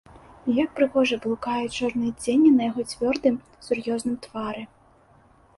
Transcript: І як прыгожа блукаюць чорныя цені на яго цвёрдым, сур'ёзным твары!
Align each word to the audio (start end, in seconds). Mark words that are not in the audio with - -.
І 0.51 0.53
як 0.59 0.71
прыгожа 0.79 1.19
блукаюць 1.25 1.75
чорныя 1.79 2.15
цені 2.25 2.53
на 2.57 2.63
яго 2.71 2.81
цвёрдым, 2.91 3.39
сур'ёзным 3.67 4.15
твары! 4.25 4.69